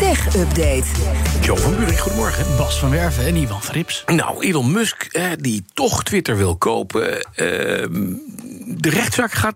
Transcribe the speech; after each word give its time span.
Tech 0.00 0.36
Update. 0.36 0.84
Jo 1.40 1.56
van 1.56 1.76
Buren, 1.76 1.98
goedemorgen. 1.98 2.56
Bas 2.56 2.78
van 2.78 2.90
Werven 2.90 3.26
en 3.26 3.36
Ivan 3.36 3.62
Frips. 3.62 4.04
Nou, 4.06 4.46
Elon 4.46 4.72
Musk, 4.72 5.02
eh, 5.02 5.30
die 5.38 5.64
toch 5.74 6.02
Twitter 6.02 6.36
wil 6.36 6.56
kopen. 6.56 7.22
eh, 7.34 7.86
de 8.80 8.90
rechtszaak 8.90 9.32
gaat 9.32 9.54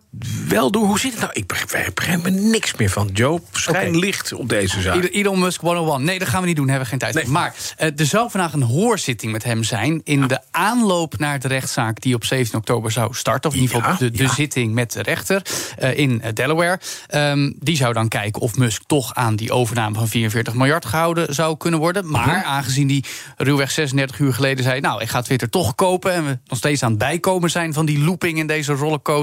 wel 0.49 0.71
door. 0.71 0.87
Hoe 0.87 0.99
zit 0.99 1.11
het 1.13 1.21
nou? 1.21 1.33
Ik 1.33 1.47
begrijp, 1.47 1.91
begrijp 1.95 2.25
er 2.25 2.33
niks 2.33 2.75
meer 2.75 2.91
van. 2.91 3.11
Joe, 3.13 3.41
schijn 3.53 3.97
licht 3.99 4.33
op 4.33 4.49
deze 4.49 4.81
zaak. 4.81 5.09
Elon- 5.11 5.39
Musk 5.39 5.61
101. 5.61 6.05
Nee, 6.05 6.19
dat 6.19 6.29
gaan 6.29 6.41
we 6.41 6.47
niet 6.47 6.57
doen, 6.57 6.65
hebben 6.69 6.85
we 6.85 6.91
geen 6.91 6.99
tijd 6.99 7.15
Nee. 7.15 7.25
voor. 7.25 7.33
Maar 7.33 7.55
eh, 7.77 7.89
er 8.01 8.07
zou 8.07 8.31
vandaag 8.31 8.53
een 8.53 8.63
hoorzitting 8.63 9.33
met 9.33 9.45
hem 9.45 9.63
zijn... 9.63 10.01
in 10.05 10.27
de 10.29 10.39
aanloop 10.51 11.19
naar 11.19 11.39
de 11.41 11.49
rechtszaak 11.49 12.01
die 12.01 12.15
op 12.15 12.25
17 12.25 12.59
oktober 12.59 12.91
zou 12.93 13.15
starten. 13.15 13.51
Of 13.51 13.57
in 13.57 13.63
ieder 13.63 13.77
geval 13.77 13.93
Ja, 13.93 13.99
de, 13.99 14.11
de 14.11 14.23
ja. 14.23 14.35
zitting 14.35 14.75
met 14.75 14.93
de 14.93 15.03
rechter 15.03 15.43
eh, 15.79 15.99
in 15.99 16.23
eh, 16.23 16.33
Delaware. 16.33 16.81
Ehm, 17.07 17.53
die 17.59 17.77
zou 17.77 17.93
dan 17.93 18.09
kijken 18.09 18.43
of 18.43 18.57
Musk 18.57 18.83
toch 18.87 19.15
aan 19.15 19.37
die 19.37 19.53
overname 19.53 19.95
van 19.95 20.09
44 20.09 20.55
miljard 20.55 20.85
gehouden 20.85 21.35
zou 21.35 21.57
kunnen 21.57 21.81
worden. 21.81 22.11
Maar 22.11 22.27
Mhm. 22.39 22.47
aangezien 22.47 22.87
die 22.87 23.05
ruwweg 23.37 23.71
36 23.71 24.19
uur 24.19 24.35
geleden 24.35 24.65
zei... 24.65 24.81
nou, 24.81 25.03
ik 25.03 25.09
ga 25.09 25.23
Twitter 25.23 25.51
toch 25.51 25.75
kopen... 25.75 26.13
en 26.13 26.25
we 26.27 26.39
nog 26.47 26.59
steeds 26.59 26.83
aan 26.83 26.91
het 26.91 26.99
bijkomen 26.99 27.51
zijn 27.51 27.73
van 27.73 27.87
die 27.87 27.99
looping 28.05 28.39
in 28.39 28.47
deze 28.47 28.73
rollercoaster... 28.73 29.13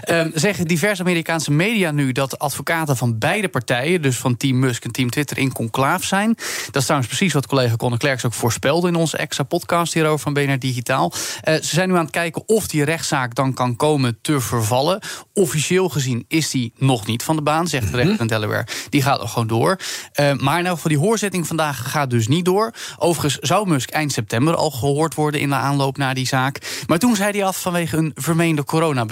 Ehm, 0.00 0.30
zeggen 0.34 0.66
diverse 0.66 1.02
Amerikaanse 1.02 1.50
media 1.50 1.90
nu 1.90 2.12
dat 2.12 2.38
advocaten 2.38 2.96
van 2.96 3.18
beide 3.18 3.48
partijen, 3.48 4.02
dus 4.02 4.16
van 4.16 4.36
Team 4.36 4.58
Musk 4.58 4.84
en 4.84 4.90
Team 4.90 5.10
Twitter, 5.10 5.38
in 5.38 5.52
conclaaf 5.52 6.04
zijn. 6.04 6.34
Dat 6.66 6.76
is 6.76 6.84
trouwens 6.84 7.10
precies 7.10 7.32
wat 7.32 7.46
collega 7.46 7.76
Conor 7.76 7.98
Klerks 7.98 8.24
ook 8.24 8.34
voorspelde 8.34 8.88
in 8.88 8.94
onze 8.94 9.16
extra 9.16 9.44
podcast 9.44 9.94
hierover 9.94 10.18
van 10.18 10.32
BNR 10.32 10.58
Digitaal. 10.58 11.12
Eh, 11.40 11.54
ze 11.54 11.60
zijn 11.62 11.88
nu 11.88 11.94
aan 11.94 12.02
het 12.02 12.10
kijken 12.10 12.42
of 12.46 12.66
die 12.66 12.84
rechtszaak 12.84 13.34
dan 13.34 13.54
kan 13.54 13.76
komen 13.76 14.18
te 14.22 14.40
vervallen. 14.40 15.00
Officieel 15.34 15.88
gezien 15.88 16.24
is 16.28 16.50
die 16.50 16.72
nog 16.76 17.06
niet 17.06 17.22
van 17.22 17.36
de 17.36 17.42
baan, 17.42 17.68
zegt 17.68 17.90
de 17.90 17.96
rechter 17.96 18.20
in 18.20 18.26
Delaware. 18.26 18.66
Die 18.88 19.02
gaat 19.02 19.20
nog 19.20 19.32
gewoon 19.32 19.48
door. 19.48 19.78
Eh, 20.12 20.32
maar 20.32 20.64
elk 20.64 20.74
geval, 20.74 20.90
die 20.90 21.00
hoorzitting 21.00 21.46
vandaag 21.46 21.90
gaat 21.90 22.10
dus 22.10 22.28
niet 22.28 22.44
door. 22.44 22.72
Overigens 22.98 23.48
zou 23.48 23.68
Musk 23.68 23.90
eind 23.90 24.12
september 24.12 24.54
al 24.54 24.70
gehoord 24.70 25.14
worden 25.14 25.40
in 25.40 25.48
de 25.48 25.54
aanloop 25.54 25.96
naar 25.96 26.14
die 26.14 26.26
zaak. 26.26 26.84
Maar 26.86 26.98
toen 26.98 27.16
zei 27.16 27.30
hij 27.30 27.44
af 27.44 27.60
vanwege 27.60 27.96
een 27.96 28.12
vermeende 28.14 28.64
coronabesmetting. 28.64 29.09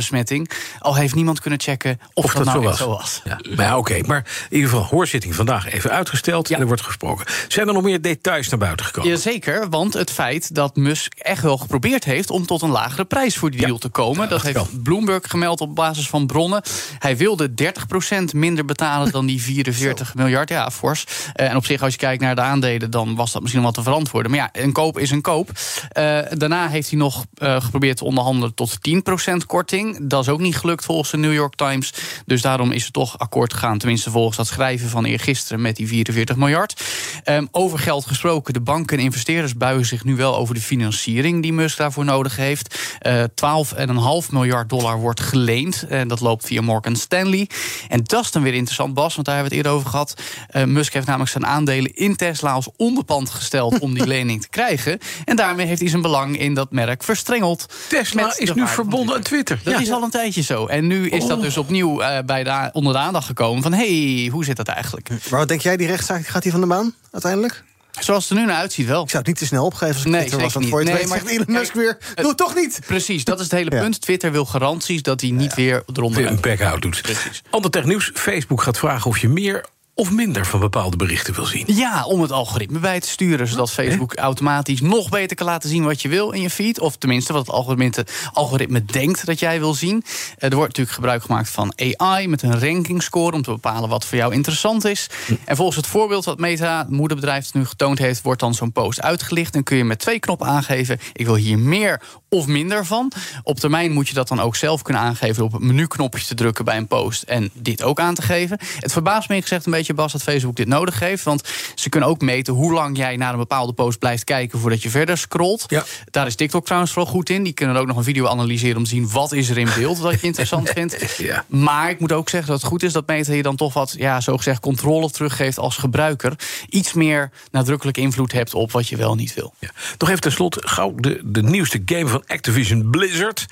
Al 0.79 0.95
heeft 0.97 1.15
niemand 1.15 1.41
kunnen 1.41 1.61
checken 1.61 2.01
of, 2.15 2.25
Of 2.25 2.33
dat, 2.35 2.45
dat 2.45 2.55
nou 2.55 2.65
zo 2.65 2.69
was. 2.69 2.79
zo 2.79 2.89
was. 2.89 3.21
Ja, 3.25 3.55
maar 3.57 3.67
ja, 3.67 3.79
oké. 3.79 4.01
Maar 4.07 4.27
in 4.49 4.57
ieder 4.57 4.71
geval, 4.71 4.85
hoorzitting 4.85 5.35
vandaag 5.35 5.73
even 5.73 5.91
uitgesteld 5.91 6.49
Ja. 6.49 6.55
en 6.55 6.61
er 6.61 6.67
wordt 6.67 6.83
gesproken. 6.83 7.27
Zijn 7.49 7.69
er 7.69 7.75
nog 7.75 7.83
meer 7.83 8.01
details 8.03 8.49
naar 8.49 8.59
buiten 8.59 8.87
gekomen? 8.87 9.11
Jazeker, 9.11 9.69
want 9.69 9.95
het 9.95 10.11
feit 10.11 10.55
dat 10.55 10.77
Musk 10.77 11.15
echt 11.15 11.43
wel 11.43 11.57
geprobeerd 11.57 12.05
heeft 12.05 12.31
om 12.31 12.47
tot 12.47 12.63
een 12.63 12.71
lagere 12.71 13.05
prijs 13.05 13.37
voor 13.37 13.51
die 13.51 13.61
deal 13.61 13.79
te 13.79 13.89
komen. 13.89 14.29
dat 14.29 14.43
heeft 14.43 14.83
Bloomberg 14.83 15.23
gemeld 15.29 15.61
op 15.61 15.75
basis 15.75 16.09
van 16.09 16.27
bronnen. 16.27 16.63
Hij 16.99 17.17
wilde 17.17 17.51
30% 17.55 18.35
minder 18.35 18.65
betalen 18.65 19.13
dan 19.13 19.27
die 19.27 19.43
44 19.49 20.15
miljard. 20.15 20.49
Ja, 20.49 20.71
fors. 20.71 21.05
Eh, 21.35 21.51
en 21.51 21.57
op 21.57 21.65
zich, 21.67 21.83
als 21.83 21.93
je 21.93 21.99
kijkt 21.99 22.23
naar 22.23 22.35
de 22.35 22.41
aandelen, 22.41 22.91
dan 22.91 23.15
was 23.15 23.33
dat 23.33 23.43
misschien 23.43 23.63
wel 23.63 23.73
te 23.73 23.83
verantwoorden. 23.83 24.31
Maar 24.31 24.41
ja, 24.41 24.63
een 24.63 24.73
koop 24.73 24.99
is 24.99 25.11
een 25.11 25.21
koop. 25.21 25.51
Eh, 25.89 26.19
daarna 26.31 26.69
heeft 26.69 26.91
hij 26.91 26.99
nog 26.99 27.25
eh, 27.35 27.61
geprobeerd 27.63 27.97
te 27.97 28.05
onderhandelen 28.05 28.55
tot 28.55 28.79
10% 28.81 29.47
korting. 29.47 29.88
Dat 30.01 30.23
is 30.23 30.29
ook 30.29 30.41
niet 30.41 30.57
gelukt 30.57 30.85
volgens 30.85 31.11
de 31.11 31.17
New 31.17 31.33
York 31.33 31.55
Times. 31.55 31.93
Dus 32.27 32.43
daarom 32.43 32.73
is 32.73 32.85
er 32.85 32.93
toch 32.93 33.19
akkoord 33.19 33.53
gegaan. 33.53 33.79
Tenminste, 33.79 34.11
volgens 34.11 34.37
dat 34.37 34.47
schrijven 34.47 34.89
van 34.89 35.05
eergisteren 35.05 35.61
met 35.61 35.77
die 35.77 35.89
44 35.89 36.37
miljard. 36.37 36.83
Ehm, 37.25 37.47
over 37.51 37.79
geld 37.79 38.07
gesproken, 38.07 38.53
de 38.53 38.61
banken 38.61 38.99
en 38.99 39.05
investeerders 39.05 39.57
buigen 39.57 39.87
zich 39.87 40.05
nu 40.05 40.17
wel 40.17 40.37
over 40.37 40.55
de 40.55 40.61
financiering 40.61 41.43
die 41.43 41.53
Musk 41.53 41.77
daarvoor 41.77 42.05
nodig 42.05 42.37
heeft. 42.37 42.79
Eh 42.99 43.25
12,5 43.35 44.33
miljard 44.33 44.69
dollar 44.69 44.99
wordt 44.99 45.21
geleend. 45.21 45.87
En 45.89 46.09
dat 46.09 46.21
loopt 46.21 46.47
via 46.47 46.61
Morgan 46.61 46.97
Stanley. 46.97 47.49
En 47.89 48.01
dat 48.05 48.25
is 48.25 48.31
dan 48.31 48.43
weer 48.43 48.55
interessant, 48.55 48.95
Bas, 48.95 49.15
want 49.15 49.27
daar 49.27 49.35
hebben 49.35 49.53
we 49.53 49.59
het 49.59 49.67
eerder 49.67 49.81
over 49.81 49.91
gehad. 49.91 50.23
Eh, 50.49 50.65
Musk 50.65 50.93
heeft 50.93 51.07
namelijk 51.07 51.31
zijn 51.31 51.47
aandelen 51.47 51.95
in 51.95 52.17
Tesla 52.17 52.53
als 52.53 52.69
onderpand 52.77 53.31
gesteld 53.31 53.79
om 53.79 53.95
die 53.95 54.07
lening 54.17 54.43
te 54.43 54.49
krijgen. 54.49 54.99
En 55.25 55.37
daarmee 55.37 55.67
heeft 55.67 55.81
hij 55.81 55.91
zijn 55.91 56.03
belang 56.03 56.39
in 56.39 56.55
dat 56.55 56.71
merk 56.71 57.03
verstrengeld. 57.03 57.67
Tesla 57.89 58.35
is 58.37 58.53
nu 58.53 58.67
verbonden 58.67 59.15
aan 59.15 59.23
Twitter. 59.23 59.61
Dat 59.65 59.78
Ja. 59.79 59.85
is 59.87 59.91
al 59.93 60.03
een 60.03 60.11
tijdje 60.11 60.43
zo. 60.43 60.67
En 60.67 60.87
nu 60.87 61.09
is 61.09 61.27
dat 61.27 61.41
dus 61.41 61.57
opnieuw 61.57 62.01
eh, 62.01 62.19
bij 62.27 62.45
de, 62.45 62.71
onder 62.73 62.93
de 62.93 62.99
aandacht 62.99 63.27
gekomen 63.27 63.63
van... 63.63 63.73
hé, 63.73 64.15
hey, 64.21 64.29
hoe 64.33 64.45
zit 64.45 64.57
dat 64.57 64.69
eigenlijk? 64.69 65.09
Maar 65.09 65.39
wat 65.39 65.49
denk 65.49 65.61
jij, 65.61 65.77
die 65.77 65.87
rechtszaak 65.87 66.27
gaat 66.27 66.43
die 66.43 66.53
van 66.53 66.61
de 66.61 66.67
baan 66.67 66.95
uiteindelijk? 67.13 67.65
Zoals 68.01 68.29
het 68.29 68.33
er 68.33 68.39
nu 68.45 68.51
naar 68.51 68.57
uitziet 68.57 68.87
wel. 68.87 69.03
Ik 69.03 69.09
zou 69.11 69.19
het 69.19 69.27
niet 69.27 69.39
te 69.39 69.47
snel 69.47 69.65
opgeven 69.65 69.95
als 69.95 70.05
ik 70.05 70.11
Nee, 70.11 70.21
Twitter 70.21 70.41
was. 70.41 70.53
Want 70.55 70.67
voor 70.69 70.79
je 70.81 70.85
Nee, 70.87 70.95
weet 70.95 71.09
maar- 71.09 71.19
zegt 71.19 71.31
Elon 71.31 71.45
Musk 71.49 71.73
weer, 71.75 71.99
doe 72.15 72.29
het 72.29 72.37
toch 72.37 72.55
niet! 72.55 72.81
Precies, 72.87 73.25
dat 73.25 73.37
is 73.39 73.43
het 73.45 73.53
hele 73.53 73.71
Ja. 73.75 73.81
punt. 73.81 74.01
Twitter 74.01 74.33
wil 74.33 74.45
garanties 74.45 75.03
dat 75.03 75.21
hij 75.21 75.31
niet 75.31 75.55
weer 75.55 75.83
eronder 75.95 76.23
Weer 76.23 76.31
een 76.31 76.41
back-out 76.41 76.83
doet. 76.83 77.03
Ander 77.51 77.71
technieuws. 77.71 78.11
Facebook 78.15 78.63
gaat 78.63 78.79
vragen 78.79 79.11
of 79.11 79.19
je 79.19 79.29
meer 79.29 79.65
of 79.99 80.11
minder 80.11 80.47
van 80.47 80.61
bepaalde 80.61 80.97
berichten 80.97 81.35
wil 81.35 81.45
zien. 81.45 81.65
Ja, 81.67 82.05
om 82.05 82.23
het 82.23 82.33
algoritme 82.33 82.79
bij 82.79 83.01
te 83.01 83.09
sturen, 83.09 83.49
zodat 83.49 83.71
Facebook 83.71 84.15
automatisch 84.15 84.81
nog 84.81 85.09
beter 85.09 85.37
kan 85.37 85.47
laten 85.47 85.69
zien 85.69 85.85
wat 85.85 86.03
je 86.03 86.09
wil 86.09 86.31
in 86.31 86.41
je 86.41 86.51
feed. 86.51 86.81
Of 86.81 86.97
tenminste, 86.97 87.33
wat 87.33 87.47
het 87.47 87.55
algoritme, 87.55 88.07
algoritme 88.33 88.85
denkt 88.85 89.27
dat 89.27 89.39
jij 89.39 89.59
wil 89.59 89.75
zien. 89.75 90.05
Eh, 90.39 90.49
Er 90.49 90.55
wordt 90.57 90.69
natuurlijk 90.69 90.97
gebruik 90.97 91.23
gemaakt 91.23 91.49
van 91.51 91.73
AI 91.77 92.29
met 92.29 92.43
een 92.43 92.61
rankingscore 92.61 93.37
om 93.37 93.43
te 93.43 93.51
bepalen 93.51 93.89
wat 93.89 94.05
voor 94.05 94.19
jou 94.19 94.35
interessant 94.35 94.85
is. 94.85 95.11
En 95.45 95.57
volgens 95.57 95.77
het 95.77 95.87
voorbeeld 95.87 96.25
wat 96.25 96.39
Meta, 96.39 96.79
het 96.79 96.91
moederbedrijf, 96.91 97.55
nu 97.55 97.67
getoond 97.67 97.99
heeft, 97.99 98.23
wordt 98.23 98.41
dan 98.41 98.55
zo'n 98.55 98.73
post 98.73 99.03
uitgelicht. 99.03 99.53
Dan 99.53 99.63
kun 99.63 99.77
je 99.77 99.85
met 99.85 99.99
twee 99.99 100.19
knoppen 100.19 100.47
aangeven: 100.47 101.01
ik 101.13 101.27
wil 101.27 101.35
hier 101.35 101.59
meer 101.59 102.01
of 102.29 102.47
minder 102.47 102.87
van. 102.87 103.13
Op 103.43 103.61
termijn 103.61 103.93
moet 103.93 104.09
je 104.09 104.15
dat 104.15 104.29
dan 104.29 104.41
ook 104.41 104.57
zelf 104.57 104.83
kunnen 104.83 105.03
aangeven 105.03 105.45
op 105.45 105.53
het 105.53 105.63
menuknopje 105.63 106.25
te 106.25 106.35
drukken 106.35 106.65
bij 106.65 106.77
een 106.77 106.87
post 106.87 107.23
en 107.23 107.51
dit 107.55 107.83
ook 107.83 108.01
aan 108.01 108.15
te 108.15 108.23
geven. 108.23 108.59
Het 108.79 108.93
verbaast 108.93 109.29
me 109.29 109.41
gezegd 109.41 109.67
een 109.67 109.73
beetje, 109.73 109.88
Bas, 109.95 110.13
dat 110.13 110.23
Facebook 110.23 110.57
dit 110.57 110.69
nodig 110.69 111.01
heeft. 111.01 111.25
Want 111.25 111.49
ze 111.75 111.89
kunnen 111.89 112.09
ook 112.09 112.21
meten 112.21 112.55
hoe 112.55 112.73
lang 112.73 112.97
jij 112.97 113.17
naar 113.17 113.33
een 113.33 113.39
bepaalde 113.39 113.73
post 113.73 113.99
blijft 113.99 114.25
kijken 114.25 114.59
voordat 114.59 114.83
je 114.83 114.91
verder 114.91 115.19
scrolt. 115.19 115.65
Ja. 115.67 115.85
Daar 116.11 116.27
is 116.27 116.35
TikTok 116.35 116.65
trouwens 116.65 116.93
vooral 116.93 117.13
goed 117.13 117.31
in. 117.31 117.43
Die 117.43 117.53
kunnen 117.53 117.77
ook 117.77 117.87
nog 117.87 117.97
een 117.97 118.05
video 118.05 118.27
analyseren 118.27 118.77
om 118.77 118.83
te 118.85 118.91
zien 118.91 119.11
wat 119.11 119.33
is 119.33 119.49
er 119.49 119.59
in 119.59 119.69
beeld 119.77 120.03
dat 120.03 120.21
je 120.21 120.27
interessant 120.27 120.71
vindt. 120.75 121.17
Ja. 121.19 121.45
Maar 121.47 121.91
ik 121.91 122.01
moet 122.01 122.13
ook 122.13 122.29
zeggen 122.29 122.51
dat 122.51 122.61
het 122.61 122.71
goed 122.71 122.83
is 122.83 122.93
dat 122.93 123.07
Meta 123.07 123.33
je 123.33 123.43
dan 123.43 123.57
toch 123.57 123.75
wat, 123.75 123.95
ja, 123.99 124.21
zogezegd 124.21 124.61
controle 124.61 125.11
teruggeeft 125.11 125.59
als 125.59 125.77
gebruiker. 125.77 126.33
Iets 126.69 126.93
meer 126.93 127.31
nadrukkelijk 127.51 127.97
invloed 127.97 128.33
hebt 128.33 128.55
op 128.55 128.73
wat 128.73 128.89
je 128.89 128.97
wel 128.97 129.15
niet 129.15 129.35
wil. 129.35 129.55
Ja. 129.59 129.71
Nog 129.99 130.09
even 130.09 130.21
tenslotte, 130.21 130.61
gauw 130.65 130.95
de, 130.95 131.21
de 131.25 131.43
nieuwste 131.43 131.83
game 131.85 132.07
van 132.07 132.23
Activision 132.27 132.91
Blizzard. 132.91 133.47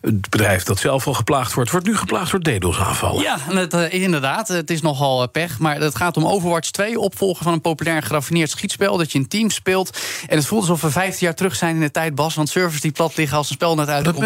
Het 0.00 0.30
bedrijf 0.30 0.62
dat 0.62 0.78
zelf 0.78 1.06
al 1.06 1.14
geplaagd 1.14 1.52
wordt, 1.52 1.70
wordt 1.70 1.86
nu 1.86 1.96
geplaagd 1.96 2.30
door 2.30 2.40
DDoS-aanvallen. 2.40 3.22
Ja, 3.22 3.38
en 3.48 3.56
het, 3.56 3.74
eh, 3.74 4.02
inderdaad. 4.02 4.48
Het 4.48 4.70
is 4.70 4.80
nogal 4.80 5.22
eh, 5.22 5.28
pech. 5.32 5.58
Maar 5.58 5.73
het 5.82 5.96
gaat 5.96 6.16
om 6.16 6.26
Overwatch 6.26 6.70
2, 6.70 6.98
opvolger 7.00 7.44
van 7.44 7.52
een 7.52 7.60
populair 7.60 8.02
geraffineerd 8.02 8.50
schietspel. 8.50 8.96
Dat 8.96 9.12
je 9.12 9.18
in 9.18 9.28
team 9.28 9.50
speelt. 9.50 9.98
En 10.28 10.36
het 10.36 10.46
voelt 10.46 10.60
alsof 10.60 10.80
we 10.80 10.90
15 10.90 11.26
jaar 11.26 11.34
terug 11.34 11.56
zijn 11.56 11.74
in 11.74 11.80
de 11.80 11.90
tijd, 11.90 12.14
Bas. 12.14 12.34
Want 12.34 12.48
servers 12.48 12.80
die 12.80 12.92
plat 12.92 13.16
liggen 13.16 13.36
als 13.36 13.48
een 13.48 13.54
spel 13.54 13.74
net 13.74 13.88
uitkomt. 13.88 14.16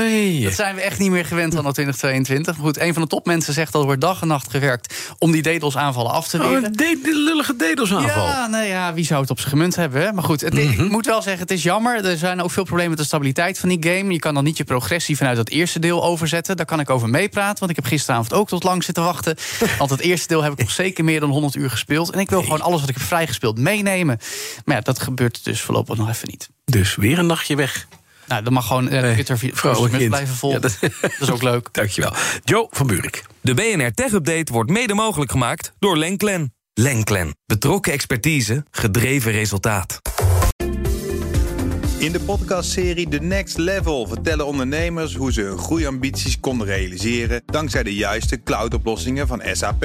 Dat 0.42 0.52
zijn 0.54 0.74
we 0.74 0.80
echt 0.80 0.98
niet 0.98 1.10
meer 1.10 1.24
gewend 1.24 1.56
aan 1.56 1.60
2022. 1.72 2.56
Maar 2.56 2.64
goed, 2.66 2.78
een 2.80 2.92
van 2.92 3.02
de 3.02 3.08
topmensen 3.08 3.52
zegt 3.54 3.72
dat 3.72 3.80
er 3.80 3.86
wordt 3.86 4.02
dag 4.02 4.20
en 4.22 4.28
nacht 4.28 4.50
gewerkt 4.50 4.94
om 5.18 5.30
die 5.32 5.42
DDoS-aanvallen 5.42 6.10
af 6.12 6.28
te 6.28 6.36
Oh, 6.38 6.48
weren. 6.48 6.64
een 6.64 6.72
de- 6.72 7.00
de 7.02 7.14
lullige 7.24 7.56
DDoS-aanval. 7.56 8.26
Ja, 8.26 8.46
nee, 8.46 8.68
ja, 8.68 8.94
wie 8.94 9.04
zou 9.04 9.20
het 9.20 9.30
op 9.30 9.38
zijn 9.38 9.50
gemunt 9.50 9.76
hebben? 9.76 10.02
Hè? 10.02 10.12
Maar 10.12 10.24
goed, 10.24 10.40
het, 10.40 10.52
Mhm. 10.54 10.82
ik 10.84 10.90
moet 10.90 11.06
wel 11.06 11.22
zeggen, 11.22 11.42
het 11.42 11.50
is 11.50 11.62
jammer. 11.62 12.04
Er 12.04 12.16
zijn 12.18 12.42
ook 12.42 12.50
veel 12.50 12.62
problemen 12.64 12.90
met 12.90 12.98
de 12.98 13.04
stabiliteit 13.04 13.58
van 13.58 13.68
die 13.68 13.78
game. 13.92 14.12
Je 14.12 14.18
kan 14.18 14.34
dan 14.34 14.44
niet 14.44 14.56
je 14.56 14.64
progressie 14.64 15.16
vanuit 15.16 15.36
het 15.36 15.50
eerste 15.50 15.78
deel 15.78 16.04
overzetten. 16.04 16.56
Daar 16.56 16.66
kan 16.66 16.80
ik 16.80 16.90
over 16.90 17.08
meepraten, 17.08 17.58
want 17.58 17.70
ik 17.70 17.76
heb 17.76 17.84
gisteravond 17.84 18.32
ook 18.32 18.48
tot 18.48 18.62
lang 18.64 18.84
zitten 18.84 19.04
wachten. 19.04 19.36
Want 19.78 19.90
het 19.90 20.00
eerste 20.00 20.28
deel 20.28 20.42
heb 20.42 20.52
ik 20.52 20.58
nog 20.58 20.70
zeker 20.70 21.04
meer 21.04 21.20
dan 21.20 21.30
100 21.40 21.62
uur 21.62 21.70
gespeeld. 21.70 22.10
En 22.10 22.18
ik 22.20 22.30
wil 22.30 22.42
gewoon 22.42 22.60
alles 22.60 22.80
wat 22.80 22.88
ik 22.88 22.94
heb 22.96 23.04
vrijgespeeld 23.04 23.58
meenemen. 23.58 24.18
Maar 24.64 24.76
ja, 24.76 24.82
dat 24.82 24.98
gebeurt 24.98 25.44
dus 25.44 25.60
voorlopig 25.60 25.96
nog 25.96 26.08
even 26.08 26.28
niet. 26.28 26.48
Dus 26.64 26.96
weer 26.96 27.18
een 27.18 27.26
nachtje 27.26 27.56
weg. 27.56 27.86
Nou, 28.26 28.42
dan 28.42 28.52
mag 28.52 28.66
gewoon 28.66 28.88
eh, 28.88 29.12
Twitter 29.12 29.38
vrolijk 29.52 30.08
blijven 30.08 30.34
volgen. 30.34 30.60
Ja, 30.60 30.68
dat... 30.68 30.92
dat- 31.00 31.20
is 31.20 31.30
ook 31.30 31.42
leuk. 31.42 31.68
Dankjewel. 31.72 32.12
Joe 32.44 32.66
van 32.70 32.86
Buurik. 32.86 33.24
De 33.40 33.54
BNR 33.54 33.92
Tech 33.92 34.12
Update 34.12 34.52
wordt 34.52 34.70
mede 34.70 34.94
mogelijk 34.94 35.30
gemaakt 35.30 35.72
door 35.78 35.96
Lenklen. 35.96 36.52
Lenklen. 36.74 37.36
Betrokken 37.46 37.92
expertise, 37.92 38.64
gedreven 38.70 39.32
resultaat. 39.32 40.00
In 41.98 42.12
de 42.12 42.20
podcastserie 42.20 43.08
The 43.08 43.18
Next 43.18 43.56
Level 43.56 44.06
vertellen 44.06 44.46
ondernemers 44.46 45.14
hoe 45.14 45.32
ze 45.32 45.40
hun 45.40 45.58
groeiambities 45.58 46.40
konden 46.40 46.66
realiseren 46.66 47.42
dankzij 47.46 47.82
de 47.82 47.94
juiste 47.94 48.42
cloudoplossingen 48.42 49.26
van 49.26 49.42
SAP. 49.52 49.84